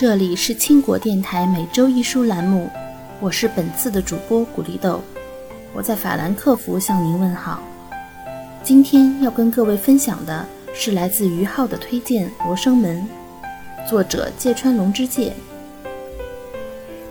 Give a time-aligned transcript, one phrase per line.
[0.00, 2.70] 这里是倾国电台每周一书栏目，
[3.20, 5.02] 我是本次的主播古力豆，
[5.74, 7.60] 我在法兰克福向您问好。
[8.62, 13.06] 今天要跟各位分享的是来自于浩的推荐《罗生门》，
[13.86, 15.34] 作者芥川龙之介。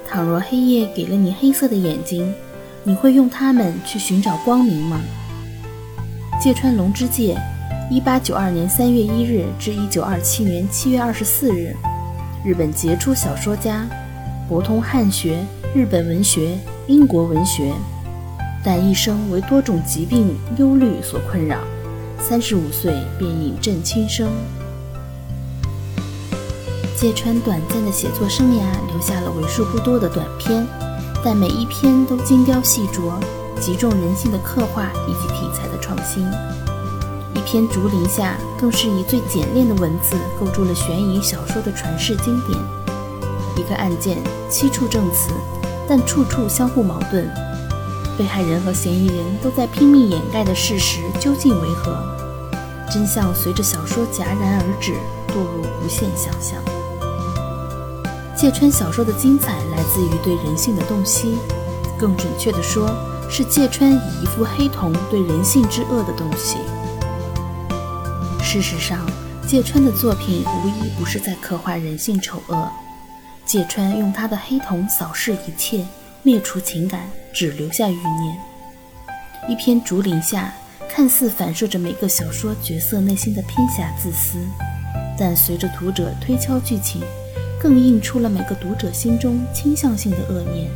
[0.08, 2.34] 倘若黑夜给了你黑色的眼睛，
[2.84, 5.00] 你会用它们去寻找光明吗？
[6.42, 7.38] 芥川龙之介，
[7.92, 11.76] 一八九二年三月一日至一九二七年七月二十四日。
[12.42, 13.86] 日本杰出小说家，
[14.48, 16.58] 博通汉学、日本文学、
[16.88, 17.74] 英国文学，
[18.64, 21.58] 但一生为多种疾病忧虑所困扰。
[22.18, 24.30] 三十五岁便饮鸩轻生。
[26.96, 30.66] 芥川短暂的写作生涯留下了为数不多的短篇，
[31.24, 33.22] 但每一篇都精雕细琢，
[33.60, 36.26] 极重人性的刻画以及题材的创新。
[37.40, 42.60] 一篇《竹林下》更是以最简练的文字构筑了悬疑小说的传世经典。
[43.56, 44.18] 一个案件
[44.50, 45.32] 七处证词，
[45.88, 47.30] 但处处相互矛盾，
[48.18, 51.98] 被害人和嫌疑人都在拼命掩盖的事实究竟为何？
[52.92, 54.92] 真相随着小说戛然而止，
[55.30, 56.62] 堕入无限想象。
[58.36, 61.38] 芥川小说的精彩来自于对人性的洞悉，
[61.98, 62.94] 更准确地说，
[63.30, 66.58] 是芥川以一副黑瞳对人性之恶的洞悉。
[68.52, 69.06] 事实上，
[69.48, 72.68] 芥川的作品无一不是在刻画人性丑恶。
[73.46, 75.86] 芥川用他的黑瞳扫视一切，
[76.24, 78.36] 灭除情感，只留下欲念。
[79.48, 80.52] 一篇《竹林下》
[80.92, 84.40] 看似反射着每个小说角色内心的偏狭自私，
[85.16, 87.04] 但随着读者推敲剧情，
[87.62, 90.72] 更映出了每个读者心中倾向性的恶念。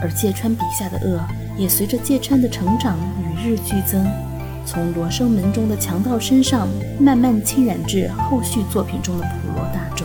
[0.00, 1.20] 而芥川笔下的恶，
[1.58, 4.10] 也随着芥川的成长与日俱增。
[4.66, 10.04] 从罗生门中的强盗身上慢慢侵染至后续作品中的普罗大众。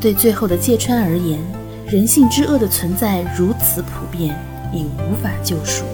[0.00, 1.40] 对最后的芥川而言，
[1.86, 4.38] 人性之恶的存在如此普遍，
[4.72, 5.84] 已无法救赎。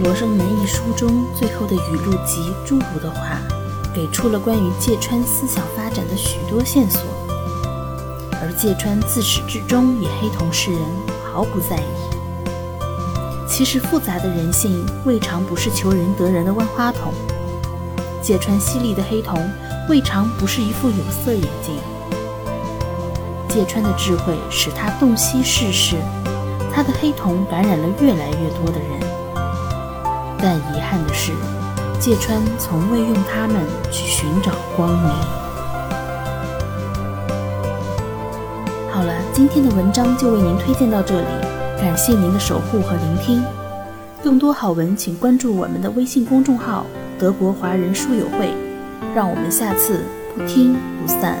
[0.02, 3.40] 《罗生门》一书中最后的语录集诸如的话，
[3.94, 7.00] 给出了关于芥川思想发展的许多线索。
[8.42, 10.80] 而芥川自始至终以黑瞳示人，
[11.32, 12.16] 毫不在意。
[13.48, 17.12] 其实复杂的人性未尝不是求人得人的万花筒。
[18.20, 19.38] 芥川犀利的黑瞳
[19.88, 21.76] 未尝不是一副有色眼镜。
[23.48, 25.96] 芥川的智慧使他洞悉世事，
[26.74, 29.00] 他的黑瞳感染了越来越多的人。
[30.38, 31.32] 但遗憾的是，
[31.98, 35.45] 芥川从未用它们去寻找光明。
[39.36, 41.26] 今天的文章就为您推荐到这里，
[41.78, 43.44] 感谢您的守护和聆听。
[44.24, 46.86] 更多好文，请关注我们的微信公众号
[47.20, 48.54] “德国华人书友会”。
[49.14, 50.00] 让我们下次
[50.34, 51.36] 不听不散。